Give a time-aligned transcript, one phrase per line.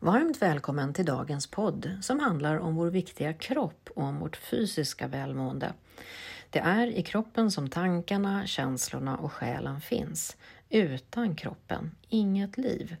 [0.00, 5.06] Varmt välkommen till dagens podd som handlar om vår viktiga kropp och om vårt fysiska
[5.06, 5.72] välmående.
[6.50, 10.36] Det är i kroppen som tankarna, känslorna och själen finns.
[10.68, 12.96] Utan kroppen, inget liv.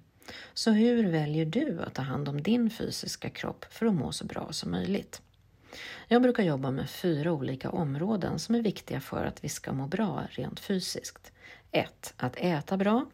[0.54, 4.24] Så hur väljer du att ta hand om din fysiska kropp för att må så
[4.24, 5.22] bra som möjligt?
[6.08, 9.86] Jag brukar jobba med fyra olika områden som är viktiga för att vi ska må
[9.86, 11.32] bra rent fysiskt.
[11.70, 12.14] 1.
[12.16, 13.06] Att äta bra.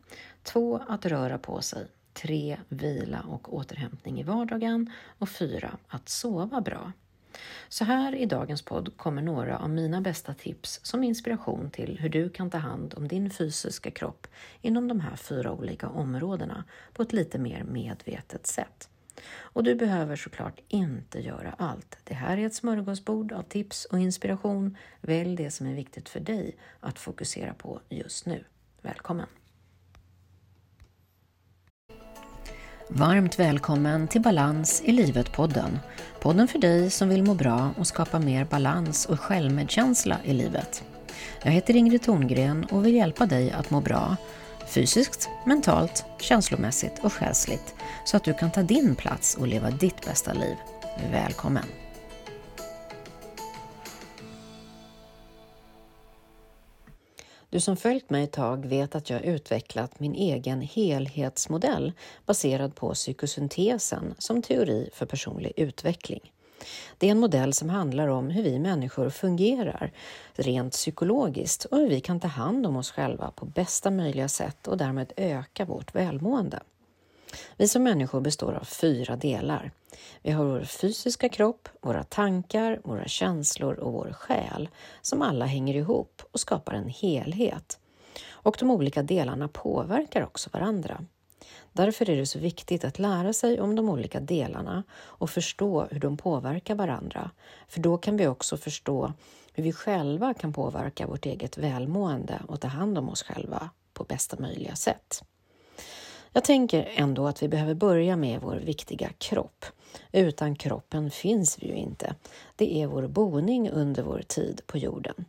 [0.43, 0.81] 2.
[0.89, 1.87] Att röra på sig.
[2.15, 2.57] 3.
[2.69, 4.93] Vila och återhämtning i vardagen.
[5.19, 5.79] Och 4.
[5.89, 6.93] Att sova bra.
[7.69, 12.09] Så här i dagens podd kommer några av mina bästa tips som inspiration till hur
[12.09, 14.27] du kan ta hand om din fysiska kropp
[14.61, 18.89] inom de här fyra olika områdena på ett lite mer medvetet sätt.
[19.37, 21.99] Och du behöver såklart inte göra allt.
[22.05, 24.77] Det här är ett smörgåsbord av tips och inspiration.
[25.01, 28.45] Välj det som är viktigt för dig att fokusera på just nu.
[28.83, 29.44] Välkommen!
[32.97, 35.79] Varmt välkommen till Balans i livet-podden.
[36.21, 40.85] Podden för dig som vill må bra och skapa mer balans och självmedkänsla i livet.
[41.43, 44.17] Jag heter Ingrid Thorngren och vill hjälpa dig att må bra
[44.69, 47.75] fysiskt, mentalt, känslomässigt och själsligt
[48.05, 50.57] så att du kan ta din plats och leva ditt bästa liv.
[51.13, 51.84] Välkommen!
[57.55, 61.93] Du som följt mig ett tag vet att jag utvecklat min egen helhetsmodell
[62.27, 66.33] baserad på psykosyntesen som teori för personlig utveckling.
[66.99, 69.93] Det är en modell som handlar om hur vi människor fungerar
[70.33, 74.69] rent psykologiskt och hur vi kan ta hand om oss själva på bästa möjliga sätt
[74.69, 76.61] och därmed öka vårt välmående.
[77.57, 79.71] Vi som människor består av fyra delar.
[80.23, 84.69] Vi har vår fysiska kropp, våra tankar, våra känslor och vår själ
[85.03, 87.79] som alla hänger ihop och skapar en helhet.
[88.31, 91.05] Och de olika delarna påverkar också varandra.
[91.73, 96.01] Därför är det så viktigt att lära sig om de olika delarna och förstå hur
[96.01, 97.31] de påverkar varandra.
[97.69, 99.13] För då kan vi också förstå
[99.53, 104.05] hur vi själva kan påverka vårt eget välmående och ta hand om oss själva på
[104.05, 105.23] bästa möjliga sätt.
[106.37, 109.65] Jag tänker ändå att vi behöver börja med vår viktiga kropp.
[110.13, 112.15] Utan kroppen finns vi ju inte.
[112.57, 115.25] Det är vår boning under vår tid på jorden.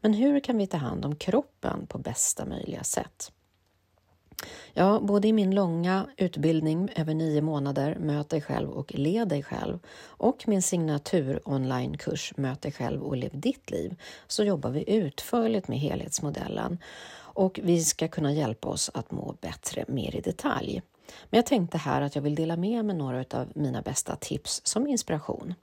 [0.00, 3.32] Men hur kan vi ta hand om kroppen på bästa möjliga sätt?
[4.72, 9.42] Ja, både i min långa utbildning över nio månader, Möt dig själv och led dig
[9.42, 13.96] själv och min signatur onlinekurs Möt dig själv och lev ditt liv
[14.26, 16.78] så jobbar vi utförligt med helhetsmodellen
[17.34, 20.82] och vi ska kunna hjälpa oss att må bättre mer i detalj.
[21.30, 24.60] Men jag tänkte här att jag vill dela med mig några av mina bästa tips
[24.64, 25.54] som inspiration.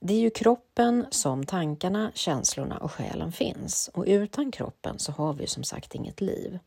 [0.00, 5.32] Det är ju kroppen som tankarna, känslorna och själen finns och utan kroppen så har
[5.32, 6.58] vi som sagt inget liv.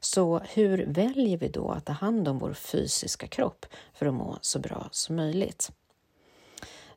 [0.00, 4.38] Så hur väljer vi då att ta hand om vår fysiska kropp för att må
[4.40, 5.72] så bra som möjligt?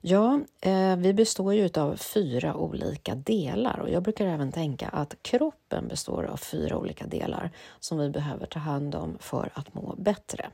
[0.07, 5.15] Ja, eh, vi består ju av fyra olika delar och jag brukar även tänka att
[5.21, 9.95] kroppen består av fyra olika delar som vi behöver ta hand om för att må
[9.97, 10.49] bättre.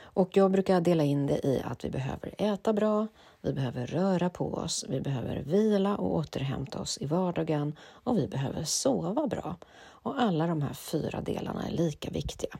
[0.00, 3.06] Och jag brukar dela in det i att vi behöver äta bra,
[3.42, 8.28] vi behöver röra på oss, vi behöver vila och återhämta oss i vardagen och vi
[8.28, 9.56] behöver sova bra.
[9.80, 12.58] Och alla de här fyra delarna är lika viktiga.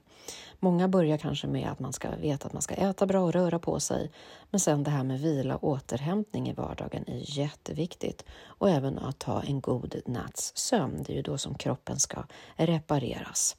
[0.61, 3.59] Många börjar kanske med att man ska veta att man ska äta bra och röra
[3.59, 4.11] på sig.
[4.51, 8.25] Men sen det här med vila och återhämtning i vardagen är jätteviktigt.
[8.47, 11.03] Och även att ta en god natts sömn.
[11.07, 12.25] Det är ju då som kroppen ska
[12.57, 13.57] repareras.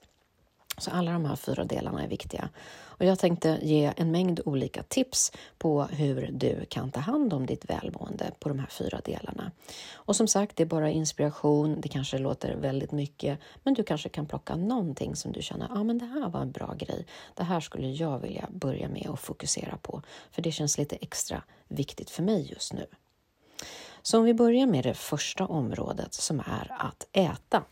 [0.79, 2.50] Så alla de här fyra delarna är viktiga.
[3.00, 7.45] Och jag tänkte ge en mängd olika tips på hur du kan ta hand om
[7.45, 9.51] ditt välmående på de här fyra delarna.
[9.94, 11.81] Och som sagt, det är bara inspiration.
[11.81, 15.79] Det kanske låter väldigt mycket, men du kanske kan plocka någonting som du känner, ja
[15.79, 17.06] ah, men det här var en bra grej.
[17.34, 20.01] Det här skulle jag vilja börja med och fokusera på,
[20.31, 22.85] för det känns lite extra viktigt för mig just nu.
[24.01, 27.63] Så om vi börjar med det första området som är att äta.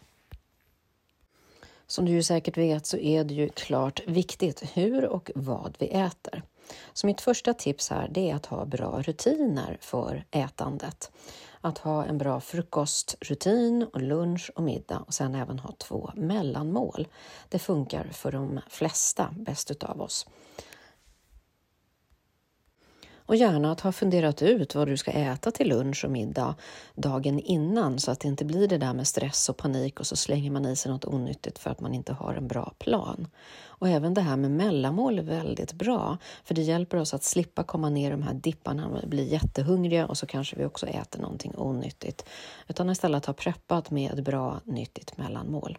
[1.87, 5.87] Som du ju säkert vet så är det ju klart viktigt hur och vad vi
[5.87, 6.43] äter.
[6.93, 11.11] Så mitt första tips här det är att ha bra rutiner för ätandet.
[11.61, 17.07] Att ha en bra frukostrutin och lunch och middag och sen även ha två mellanmål.
[17.49, 20.27] Det funkar för de flesta bäst utav oss.
[23.27, 26.55] Och gärna att ha funderat ut vad du ska äta till lunch och middag
[26.95, 30.15] dagen innan så att det inte blir det där med stress och panik och så
[30.15, 33.27] slänger man i sig något onyttigt för att man inte har en bra plan.
[33.65, 37.63] Och även det här med mellanmål är väldigt bra för det hjälper oss att slippa
[37.63, 41.21] komma ner i de här dipparna och bli jättehungriga och så kanske vi också äter
[41.21, 42.25] någonting onyttigt.
[42.67, 45.77] Utan istället ha preppat med ett bra nyttigt mellanmål.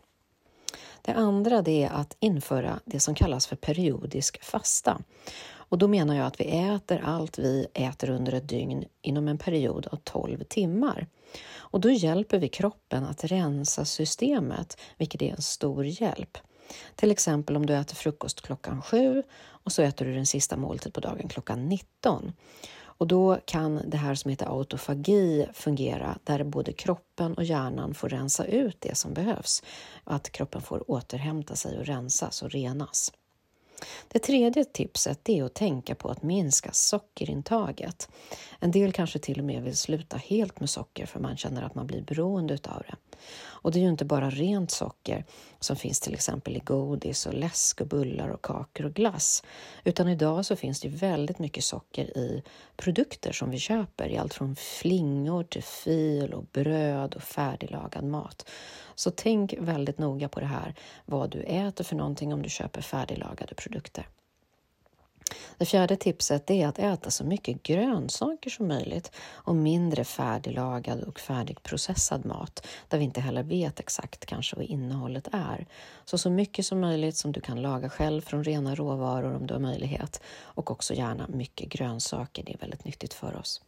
[1.03, 5.01] Det andra det är att införa det som kallas för periodisk fasta.
[5.69, 9.39] Och då menar jag att vi äter allt vi äter under ett dygn inom en
[9.39, 11.07] period av 12 timmar.
[11.57, 16.39] Och då hjälper vi kroppen att rensa systemet, vilket är en stor hjälp.
[16.95, 20.95] Till exempel om du äter frukost klockan sju och så äter du din sista måltid
[20.95, 22.33] på dagen klockan 19.
[22.99, 28.09] Och då kan det här som heter autofagi fungera där både kroppen och hjärnan får
[28.09, 29.63] rensa ut det som behövs.
[30.05, 33.13] Att kroppen får återhämta sig och rensas och renas.
[34.09, 38.09] Det tredje tipset är att tänka på att minska sockerintaget.
[38.61, 41.75] En del kanske till och med vill sluta helt med socker för man känner att
[41.75, 42.97] man blir beroende utav det.
[43.41, 45.25] Och det är ju inte bara rent socker
[45.61, 49.43] som finns till exempel i godis och läsk och bullar och kakor och glass.
[49.85, 52.43] Utan idag så finns det väldigt mycket socker i
[52.77, 58.49] produkter som vi köper, i allt från flingor till fil och bröd och färdiglagad mat.
[58.95, 60.75] Så tänk väldigt noga på det här,
[61.05, 64.07] vad du äter för någonting om du köper färdiglagade produkter.
[65.59, 71.21] Det fjärde tipset är att äta så mycket grönsaker som möjligt och mindre färdiglagad och
[71.21, 75.67] färdigprocessad mat där vi inte heller vet exakt kanske vad innehållet är.
[76.05, 79.55] Så så mycket som möjligt som du kan laga själv från rena råvaror om du
[79.55, 83.63] har möjlighet och också gärna mycket grönsaker, det är väldigt nyttigt för oss.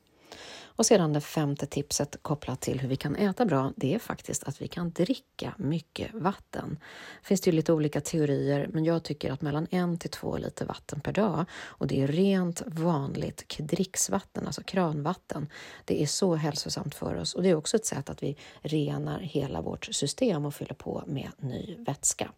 [0.80, 4.44] Och sedan det femte tipset kopplat till hur vi kan äta bra, det är faktiskt
[4.44, 6.78] att vi kan dricka mycket vatten.
[7.20, 10.66] Det finns ju lite olika teorier, men jag tycker att mellan en till två liter
[10.66, 15.48] vatten per dag och det är rent vanligt dricksvatten, alltså kranvatten.
[15.84, 19.18] Det är så hälsosamt för oss och det är också ett sätt att vi renar
[19.18, 22.30] hela vårt system och fyller på med ny vätska.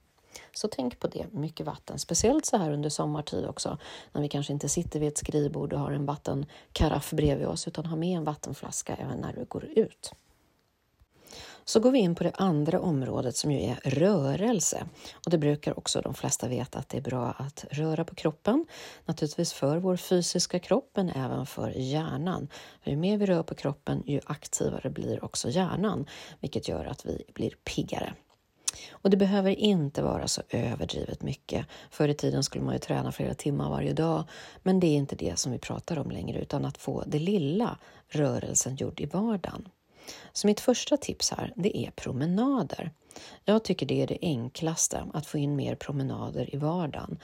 [0.53, 1.99] Så tänk på det, mycket vatten.
[1.99, 3.79] Speciellt så här under sommartid också,
[4.13, 7.87] när vi kanske inte sitter vid ett skrivbord och har en vattenkaraff bredvid oss, utan
[7.87, 10.13] har med en vattenflaska även när du går ut.
[11.65, 14.87] Så går vi in på det andra området som ju är rörelse.
[15.25, 18.67] Och det brukar också de flesta veta att det är bra att röra på kroppen.
[19.05, 22.49] Naturligtvis för vår fysiska kropp men även för hjärnan.
[22.85, 26.07] För ju mer vi rör på kroppen ju aktivare blir också hjärnan
[26.41, 28.15] vilket gör att vi blir piggare.
[28.91, 31.67] Och det behöver inte vara så överdrivet mycket.
[31.91, 34.25] Förr i tiden skulle man ju träna flera timmar varje dag,
[34.63, 37.79] men det är inte det som vi pratar om längre, utan att få det lilla
[38.09, 39.69] rörelsen gjord i vardagen.
[40.33, 42.91] Så mitt första tips här, det är promenader.
[43.45, 47.19] Jag tycker det är det enklaste, att få in mer promenader i vardagen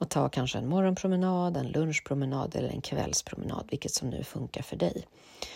[0.00, 4.76] och ta kanske en morgonpromenad, en lunchpromenad eller en kvällspromenad, vilket som nu funkar för
[4.76, 5.06] dig.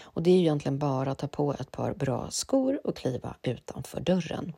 [0.03, 3.37] Och det är ju egentligen bara att ta på ett par bra skor och kliva
[3.43, 4.53] utanför dörren.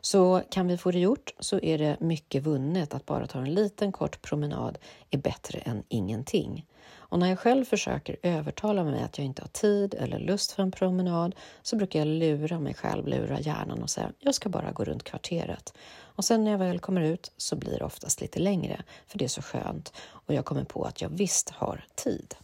[0.00, 3.54] Så kan vi få det gjort så är det mycket vunnet att bara ta en
[3.54, 4.78] liten kort promenad
[5.10, 6.66] är bättre än ingenting.
[7.10, 10.62] Och när jag själv försöker övertala mig att jag inte har tid eller lust för
[10.62, 14.72] en promenad så brukar jag lura mig själv, lura hjärnan och säga jag ska bara
[14.72, 15.74] gå runt kvarteret.
[16.00, 19.24] Och sen när jag väl kommer ut så blir det oftast lite längre för det
[19.24, 22.34] är så skönt och jag kommer på att jag visst har tid.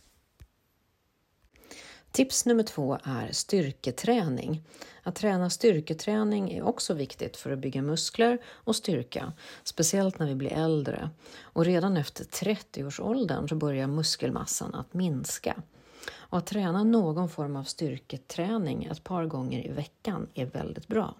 [2.15, 4.63] Tips nummer två är styrketräning.
[5.03, 9.33] Att träna styrketräning är också viktigt för att bygga muskler och styrka,
[9.65, 11.11] speciellt när vi blir äldre.
[11.43, 15.63] Och redan efter 30-årsåldern så börjar muskelmassan att minska.
[16.13, 21.15] Och att träna någon form av styrketräning ett par gånger i veckan är väldigt bra.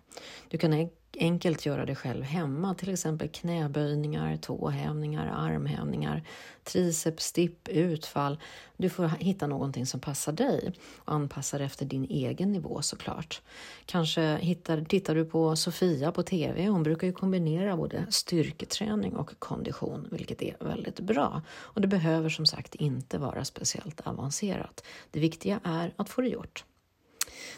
[0.49, 0.73] Du kan
[1.21, 6.23] enkelt göra det själv hemma, till exempel knäböjningar, tåhävningar, armhävningar,
[6.65, 8.39] triceps, stipp, utfall.
[8.77, 13.43] Du får hitta någonting som passar dig och anpassa det efter din egen nivå såklart.
[13.87, 19.39] Kanske hittar, tittar du på Sofia på TV, hon brukar ju kombinera både styrketräning och
[19.39, 21.43] kondition, vilket är väldigt bra.
[21.51, 24.85] Och det behöver som sagt inte vara speciellt avancerat.
[25.11, 26.65] Det viktiga är att få det gjort.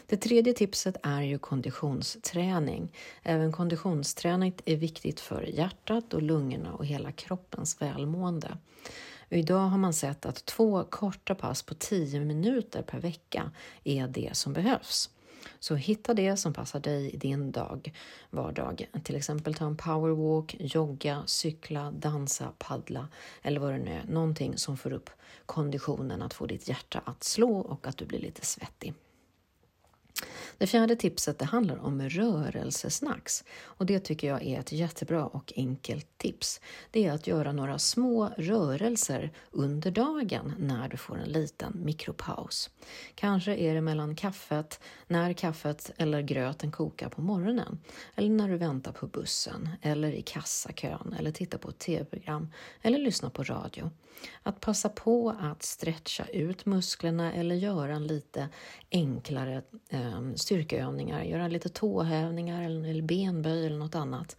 [0.05, 2.93] Det tredje tipset är ju konditionsträning.
[3.23, 8.57] Även konditionsträning är viktigt för hjärtat och lungorna och hela kroppens välmående.
[9.29, 13.51] idag har man sett att två korta pass på 10 minuter per vecka
[13.83, 15.09] är det som behövs.
[15.59, 17.93] Så hitta det som passar dig i din dag,
[18.29, 18.89] vardag.
[19.03, 23.07] Till exempel ta en powerwalk, jogga, cykla, dansa, paddla
[23.41, 24.03] eller vad det nu är.
[24.07, 25.09] Någonting som får upp
[25.45, 28.93] konditionen att få ditt hjärta att slå och att du blir lite svettig.
[30.57, 35.53] Det fjärde tipset det handlar om rörelsesnacks och det tycker jag är ett jättebra och
[35.55, 36.61] enkelt tips.
[36.91, 42.69] Det är att göra några små rörelser under dagen när du får en liten mikropaus.
[43.15, 47.79] Kanske är det mellan kaffet, när kaffet eller gröten kokar på morgonen
[48.15, 52.97] eller när du väntar på bussen eller i kassakön eller tittar på ett tv-program eller
[52.97, 53.91] lyssnar på radio.
[54.43, 58.49] Att passa på att stretcha ut musklerna eller göra en lite
[58.91, 64.37] enklare eh, styrkeövningar, göra lite tåhävningar eller benböj eller något annat.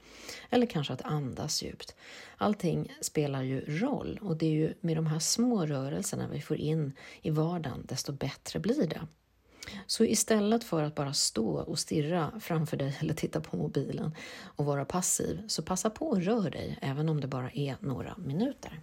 [0.51, 1.95] Eller kanske att andas djupt.
[2.37, 6.57] Allting spelar ju roll och det är ju med de här små rörelserna vi får
[6.57, 9.01] in i vardagen, desto bättre blir det.
[9.87, 14.65] Så istället för att bara stå och stirra framför dig eller titta på mobilen och
[14.65, 18.81] vara passiv, så passa på att rör dig, även om det bara är några minuter.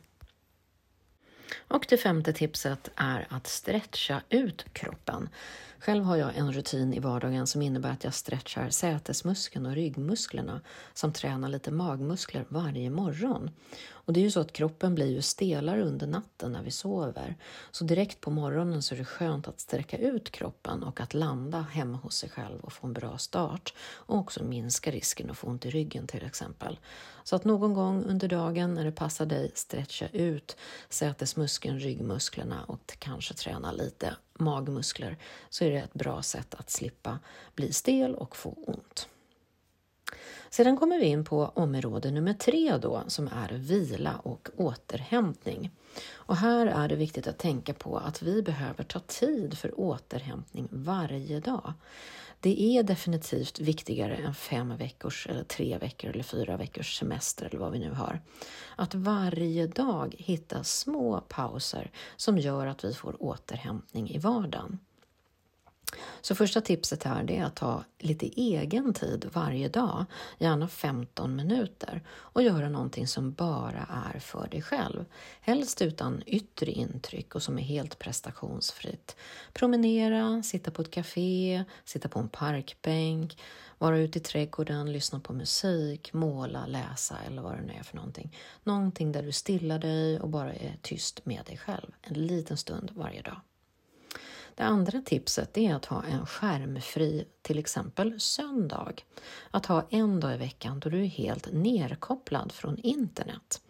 [1.68, 5.30] Och det femte tipset är att stretcha ut kroppen.
[5.86, 10.62] Själv har jag en rutin i vardagen som innebär att jag stretchar sätesmuskeln och ryggmusklerna
[10.94, 13.50] samt tränar lite magmuskler varje morgon.
[13.92, 17.36] Och det är ju så att kroppen blir ju stelare under natten när vi sover.
[17.72, 21.62] Så direkt på morgonen så är det skönt att sträcka ut kroppen och att landa
[21.62, 25.48] hemma hos sig själv och få en bra start och också minska risken att få
[25.48, 26.80] ont i ryggen till exempel.
[27.24, 30.58] Så att någon gång under dagen när det passar dig stretcha ut
[30.90, 35.18] sätesmuskeln, ryggmusklerna och kanske träna lite magmuskler
[35.50, 37.20] så är det ett bra sätt att slippa
[37.56, 39.08] bli stel och få ont.
[40.50, 45.72] Sedan kommer vi in på område nummer tre då, som är vila och återhämtning.
[46.14, 50.68] Och här är det viktigt att tänka på att vi behöver ta tid för återhämtning
[50.72, 51.74] varje dag.
[52.46, 57.58] Det är definitivt viktigare än fem veckors, eller tre veckor eller fyra veckors semester eller
[57.58, 58.22] vad vi nu har.
[58.76, 64.80] Att varje dag hitta små pauser som gör att vi får återhämtning i vardagen.
[66.22, 70.06] Så första tipset här är att ta lite egen tid varje dag,
[70.38, 75.06] gärna 15 minuter, och göra någonting som bara är för dig själv.
[75.42, 79.16] Helst utan yttre intryck och som är helt prestationsfritt.
[79.54, 83.38] Promenera, sitta på ett café, sitta på en parkbänk,
[83.78, 87.96] vara ute i trädgården, lyssna på musik, måla, läsa eller vad det nu är för
[87.96, 88.36] någonting.
[88.64, 92.92] Någonting där du stillar dig och bara är tyst med dig själv en liten stund
[92.96, 93.42] varje dag.
[94.56, 98.94] Det andra tipset är att ha en skärmfri, till exempel söndag.
[99.52, 103.62] Att ha en dag i veckan då du är helt nerkopplad från internet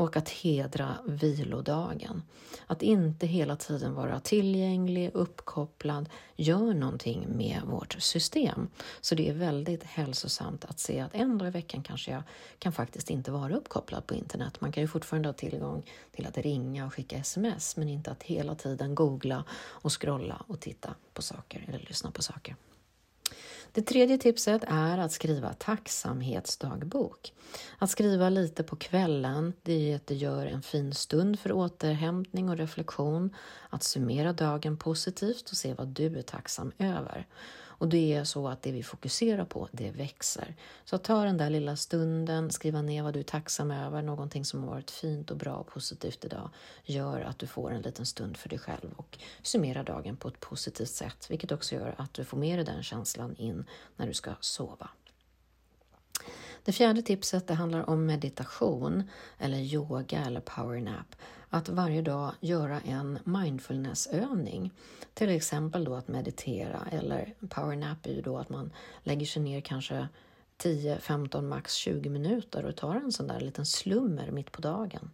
[0.00, 2.22] och att hedra vilodagen.
[2.66, 8.68] Att inte hela tiden vara tillgänglig, uppkopplad, gör någonting med vårt system.
[9.00, 12.22] Så det är väldigt hälsosamt att se att en dag i veckan kanske jag
[12.58, 14.60] kan faktiskt inte vara uppkopplad på internet.
[14.60, 18.22] Man kan ju fortfarande ha tillgång till att ringa och skicka sms men inte att
[18.22, 22.56] hela tiden googla och scrolla och titta på saker eller lyssna på saker.
[23.72, 27.32] Det tredje tipset är att skriva tacksamhetsdagbok.
[27.78, 33.34] Att skriva lite på kvällen, det gör en fin stund för återhämtning och reflektion.
[33.70, 37.26] Att summera dagen positivt och se vad du är tacksam över.
[37.80, 40.54] Och det är så att det vi fokuserar på, det växer.
[40.84, 44.62] Så ta den där lilla stunden, skriva ner vad du är tacksam över, någonting som
[44.62, 46.50] har varit fint och bra och positivt idag,
[46.84, 50.40] gör att du får en liten stund för dig själv och summerar dagen på ett
[50.40, 53.64] positivt sätt, vilket också gör att du får med dig den känslan in
[53.96, 54.90] när du ska sova.
[56.64, 59.02] Det fjärde tipset det handlar om meditation
[59.38, 61.16] eller yoga eller powernap.
[61.48, 64.70] Att varje dag göra en mindfulnessövning.
[65.14, 69.60] Till exempel då att meditera eller powernap är ju då att man lägger sig ner
[69.60, 70.08] kanske
[70.56, 75.10] 10, 15, max 20 minuter och tar en sån där liten slummer mitt på dagen.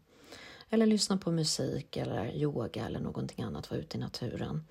[0.71, 4.65] Eller lyssna på musik eller yoga eller någonting annat, vara ute i naturen.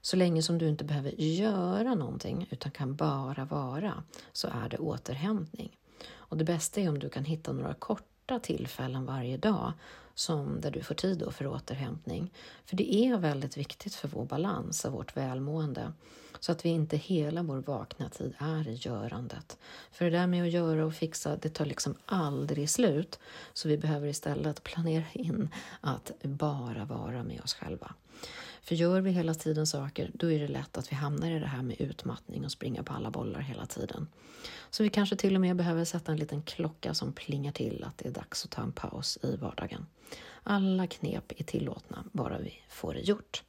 [0.00, 4.02] Så länge som du inte behöver göra någonting utan kan bara vara
[4.32, 5.78] så är det återhämtning.
[6.12, 9.72] Och det bästa är om du kan hitta några korta tillfällen varje dag
[10.14, 12.32] som där du får tid då för återhämtning.
[12.64, 15.92] För det är väldigt viktigt för vår balans och vårt välmående.
[16.40, 19.58] Så att vi inte hela vår vakna tid är i görandet.
[19.90, 23.18] För det där med att göra och fixa, det tar liksom aldrig slut.
[23.52, 25.48] Så vi behöver istället planera in
[25.80, 27.94] att bara vara med oss själva.
[28.64, 31.46] För gör vi hela tiden saker, då är det lätt att vi hamnar i det
[31.46, 34.08] här med utmattning och springa på alla bollar hela tiden.
[34.70, 37.98] Så vi kanske till och med behöver sätta en liten klocka som plingar till att
[37.98, 39.86] det är dags att ta en paus i vardagen.
[40.42, 43.42] Alla knep är tillåtna, bara vi får det gjort.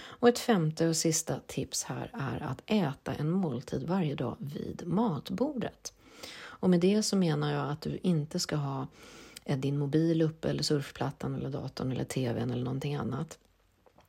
[0.00, 4.82] Och ett femte och sista tips här är att äta en måltid varje dag vid
[4.86, 5.92] matbordet.
[6.40, 8.86] Och med det så menar jag att du inte ska ha
[9.44, 13.38] eh, din mobil uppe eller surfplattan eller datorn eller tvn eller någonting annat.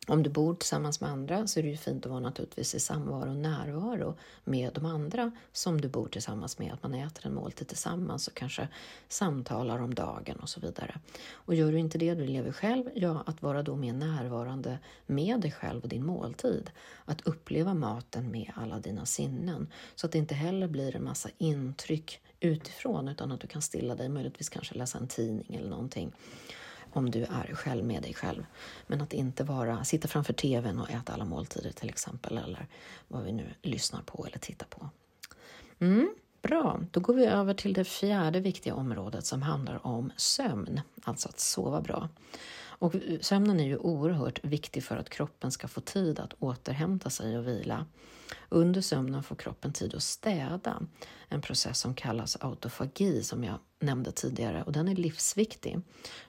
[0.09, 2.79] Om du bor tillsammans med andra så är det ju fint att vara naturligtvis i
[2.79, 7.33] samvaro och närvaro med de andra som du bor tillsammans med, att man äter en
[7.33, 8.67] måltid tillsammans och kanske
[9.07, 10.99] samtalar om dagen och så vidare.
[11.31, 15.41] Och gör du inte det, du lever själv, ja, att vara då mer närvarande med
[15.41, 16.71] dig själv och din måltid.
[17.05, 21.29] Att uppleva maten med alla dina sinnen, så att det inte heller blir en massa
[21.37, 26.13] intryck utifrån utan att du kan stilla dig, möjligtvis kanske läsa en tidning eller någonting
[26.93, 28.46] om du är själv med dig själv.
[28.88, 32.67] Men att inte vara, sitta framför TVn och äta alla måltider till exempel, eller
[33.08, 34.89] vad vi nu lyssnar på eller tittar på.
[35.79, 36.10] Mm,
[36.41, 41.29] bra, då går vi över till det fjärde viktiga området som handlar om sömn, alltså
[41.29, 42.10] att sova bra.
[42.79, 47.38] Och sömnen är ju oerhört viktig för att kroppen ska få tid att återhämta sig
[47.38, 47.86] och vila.
[48.50, 50.81] Under sömnen får kroppen tid att städa,
[51.27, 55.81] en process som kallas autofagi som jag nämnde tidigare och den är livsviktig.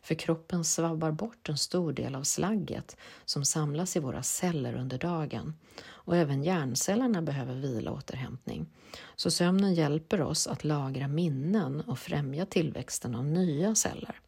[0.03, 4.99] För kroppen svabbar bort en stor del av slagget som samlas i våra celler under
[4.99, 5.55] dagen.
[5.87, 8.67] Och även hjärncellerna behöver vila och återhämtning.
[9.17, 14.21] Så sömnen hjälper oss att lagra minnen och främja tillväxten av nya celler.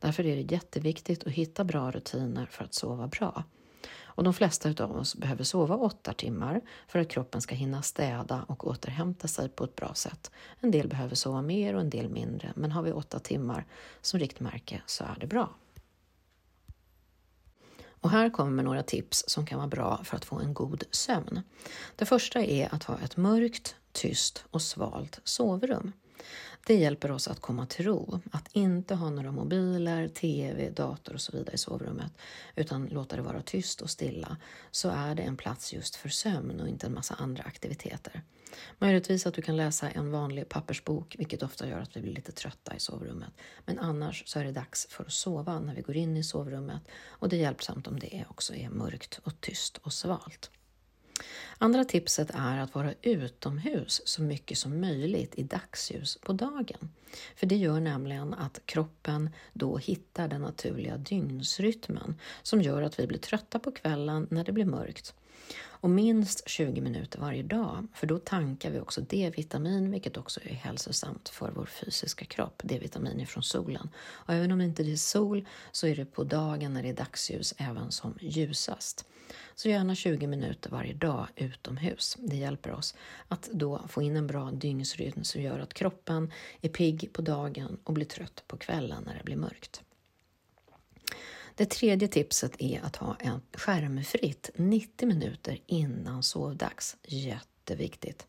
[0.00, 3.44] Därför är det jätteviktigt att hitta bra rutiner för att sova bra.
[4.18, 8.44] Och de flesta av oss behöver sova åtta timmar för att kroppen ska hinna städa
[8.48, 10.30] och återhämta sig på ett bra sätt.
[10.60, 13.66] En del behöver sova mer och en del mindre, men har vi åtta timmar
[14.00, 15.54] som riktmärke så är det bra.
[18.00, 21.40] Och här kommer några tips som kan vara bra för att få en god sömn.
[21.96, 25.92] Det första är att ha ett mörkt, tyst och svalt sovrum.
[26.66, 31.20] Det hjälper oss att komma till ro, att inte ha några mobiler, tv, dator och
[31.20, 32.12] så vidare i sovrummet,
[32.56, 34.36] utan låta det vara tyst och stilla,
[34.70, 38.22] så är det en plats just för sömn och inte en massa andra aktiviteter.
[38.78, 42.32] Möjligtvis att du kan läsa en vanlig pappersbok, vilket ofta gör att vi blir lite
[42.32, 43.30] trötta i sovrummet.
[43.64, 46.82] Men annars så är det dags för att sova när vi går in i sovrummet
[47.08, 50.50] och det är hjälpsamt om det också är mörkt och tyst och svalt.
[51.58, 56.90] Andra tipset är att vara utomhus så mycket som möjligt i dagsljus på dagen.
[57.36, 63.06] För det gör nämligen att kroppen då hittar den naturliga dygnsrytmen som gör att vi
[63.06, 65.14] blir trötta på kvällen när det blir mörkt.
[65.80, 70.54] Och minst 20 minuter varje dag, för då tankar vi också D-vitamin, vilket också är
[70.54, 72.62] hälsosamt för vår fysiska kropp.
[72.64, 73.90] D-vitamin är från solen.
[74.10, 76.94] Och även om det inte är sol så är det på dagen när det är
[76.94, 79.04] dagsljus även som ljusast.
[79.54, 82.16] Så gärna 20 minuter varje dag utomhus.
[82.18, 82.94] Det hjälper oss
[83.28, 87.78] att då få in en bra dygnsrytm som gör att kroppen är pigg på dagen
[87.84, 89.82] och blir trött på kvällen när det blir mörkt.
[91.58, 96.96] Det tredje tipset är att ha en skärmfritt 90 minuter innan sovdags.
[97.02, 98.26] Jätteviktigt.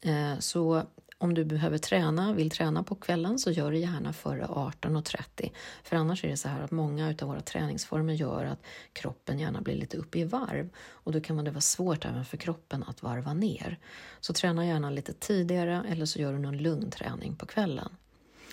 [0.00, 0.82] Eh, så
[1.18, 5.50] om du behöver träna, vill träna på kvällen så gör det gärna före 18.30.
[5.82, 9.60] För annars är det så här att många av våra träningsformer gör att kroppen gärna
[9.60, 13.02] blir lite uppe i varv och då kan det vara svårt även för kroppen att
[13.02, 13.78] varva ner.
[14.20, 17.96] Så träna gärna lite tidigare eller så gör du någon lugn träning på kvällen.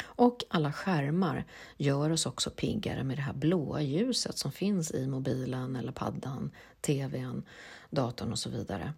[0.04, 1.46] Och alla skärmar
[1.78, 6.52] gör oss också piggare med det här blåa ljuset som finns i mobilen eller paddan,
[6.82, 7.44] tvn,
[7.90, 8.94] datorn och så vidare.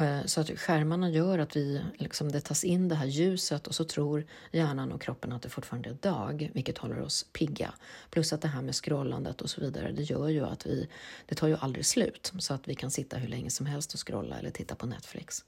[0.00, 3.74] Eh, så att skärmarna gör att vi, liksom, det tas in det här ljuset och
[3.74, 7.74] så tror hjärnan och kroppen att det fortfarande är dag, vilket håller oss pigga.
[8.10, 10.88] Plus att det här med scrollandet och så vidare, det gör ju att vi,
[11.26, 14.06] det tar ju aldrig slut, så att vi kan sitta hur länge som helst och
[14.06, 15.44] scrolla eller titta på Netflix.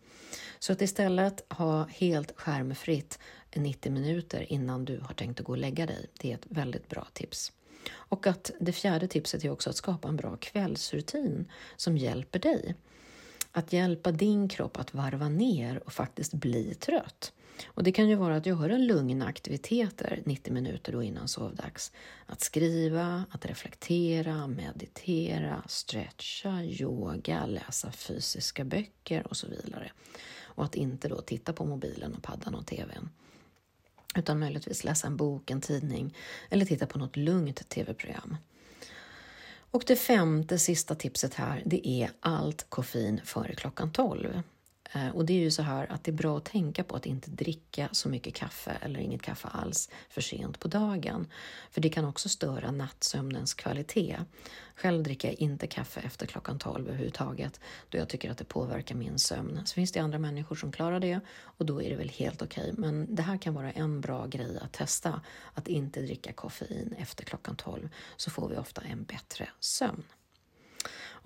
[0.59, 3.19] Så att istället ha helt skärmfritt
[3.55, 6.89] 90 minuter innan du har tänkt att gå och lägga dig, det är ett väldigt
[6.89, 7.53] bra tips.
[7.93, 12.75] Och att det fjärde tipset är också att skapa en bra kvällsrutin som hjälper dig.
[13.57, 17.33] Att hjälpa din kropp att varva ner och faktiskt bli trött.
[17.67, 21.93] Och Det kan ju vara att göra lugna aktiviteter 90 minuter då innan sovdags.
[22.27, 29.93] Att skriva, att reflektera, meditera, stretcha, yoga, läsa fysiska böcker och så vidare.
[30.43, 33.11] Och att inte då titta på mobilen och paddan och tvn.
[34.17, 36.15] Utan möjligtvis läsa en bok, en tidning
[36.51, 38.37] eller titta på något lugnt tv-program.
[39.75, 44.43] Och det femte sista tipset här, det är allt koffein före klockan 12.
[44.93, 47.07] Eh, och det är ju så här att det är bra att tänka på att
[47.07, 51.27] inte dricka så mycket kaffe eller inget kaffe alls för sent på dagen.
[51.71, 54.19] För det kan också störa nattsömnens kvalitet.
[54.77, 58.95] Själv dricker jag inte kaffe efter klockan 12 överhuvudtaget då jag tycker att det påverkar
[58.95, 59.61] min sömn.
[59.65, 62.73] Så finns det andra människor som klarar det och då är det väl helt okej.
[62.73, 62.81] Okay.
[62.81, 65.21] Men det här kan vara en bra grej att testa,
[65.55, 70.03] att inte dricka koffein efter klockan 12 så får vi ofta en bättre sömn.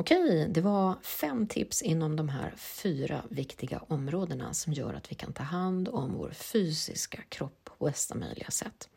[0.00, 5.14] Okej, det var fem tips inom de här fyra viktiga områdena som gör att vi
[5.14, 8.88] kan ta hand om vår fysiska kropp på bästa möjliga sätt.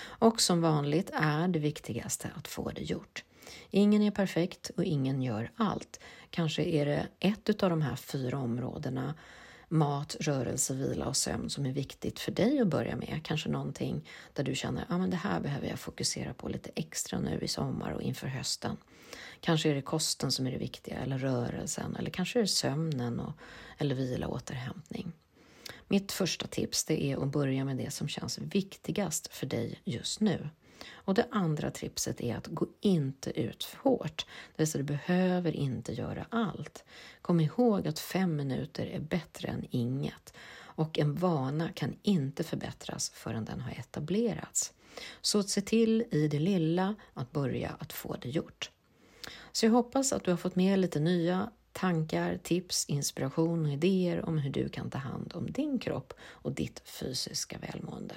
[0.00, 3.24] Och som vanligt är det viktigaste att få det gjort.
[3.70, 6.00] Ingen är perfekt och ingen gör allt.
[6.30, 9.14] Kanske är det ett av de här fyra områdena
[9.68, 13.20] mat, rörelse, vila och sömn som är viktigt för dig att börja med.
[13.24, 17.18] Kanske någonting där du känner att ah, det här behöver jag fokusera på lite extra
[17.18, 18.76] nu i sommar och inför hösten.
[19.40, 23.20] Kanske är det kosten som är det viktiga, eller rörelsen, eller kanske är det sömnen,
[23.20, 23.32] och,
[23.78, 25.12] eller vila och återhämtning.
[25.88, 30.20] Mitt första tips det är att börja med det som känns viktigast för dig just
[30.20, 30.48] nu.
[30.92, 34.26] Och det andra tipset är att gå inte ut för hårt.
[34.56, 36.84] Det vill säga, du behöver inte göra allt.
[37.22, 40.34] Kom ihåg att fem minuter är bättre än inget
[40.78, 44.72] och en vana kan inte förbättras förrän den har etablerats.
[45.20, 48.70] Så se till i det lilla att börja att få det gjort.
[49.52, 54.24] Så jag hoppas att du har fått med lite nya tankar, tips, inspiration och idéer
[54.28, 58.14] om hur du kan ta hand om din kropp och ditt fysiska välmående.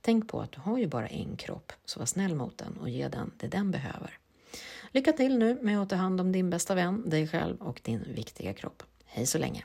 [0.00, 2.90] Tänk på att du har ju bara en kropp, så var snäll mot den och
[2.90, 4.18] ge den det den behöver.
[4.90, 8.04] Lycka till nu med att ta hand om din bästa vän, dig själv och din
[8.14, 8.82] viktiga kropp.
[9.04, 9.64] Hej så länge!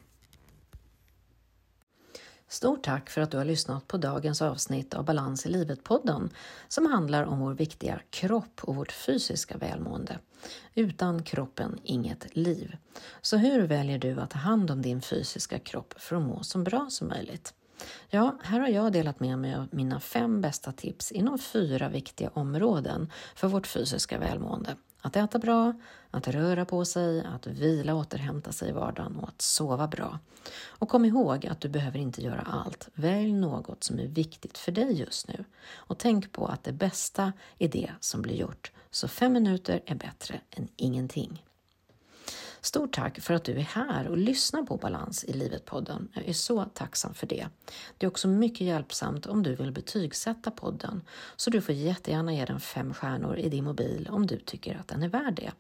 [2.50, 6.30] Stort tack för att du har lyssnat på dagens avsnitt av Balans i livet-podden
[6.68, 10.20] som handlar om vår viktiga kropp och vårt fysiska välmående.
[10.76, 12.78] Utan kroppen inget liv.
[13.22, 16.58] Så hur väljer du att ta hand om din fysiska kropp för att må så
[16.58, 17.54] bra som möjligt?
[18.10, 22.30] Ja, här har jag delat med mig av mina fem bästa tips inom fyra viktiga
[22.34, 24.76] områden för vårt fysiska välmående.
[25.02, 25.74] Att äta bra,
[26.12, 30.20] att röra på sig, att vila och återhämta sig i vardagen och att sova bra.
[30.68, 32.90] Och kom ihåg att du behöver inte göra allt.
[32.94, 35.44] Välj något som är viktigt för dig just nu.
[35.76, 38.72] Och tänk på att det bästa är det som blir gjort.
[38.92, 41.44] Så fem minuter är bättre än ingenting.
[42.62, 46.08] Stort tack för att du är här och lyssnar på Balans i livet-podden.
[46.14, 47.48] Jag är så tacksam för det.
[47.98, 51.02] Det är också mycket hjälpsamt om du vill betygsätta podden,
[51.36, 54.88] så du får jättegärna ge den fem stjärnor i din mobil om du tycker att
[54.88, 55.52] den är värd det.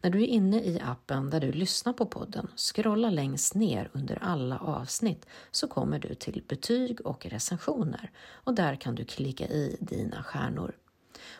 [0.00, 4.18] När du är inne i appen där du lyssnar på podden, scrolla längst ner under
[4.22, 9.76] alla avsnitt så kommer du till betyg och recensioner och där kan du klicka i
[9.80, 10.76] dina stjärnor.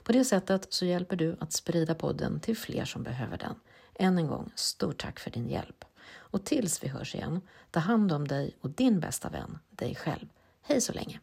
[0.05, 3.55] På det sättet så hjälper du att sprida podden till fler som behöver den.
[3.95, 5.85] Än en gång, stort tack för din hjälp.
[6.15, 10.29] Och tills vi hörs igen, ta hand om dig och din bästa vän, dig själv.
[10.63, 11.21] Hej så länge!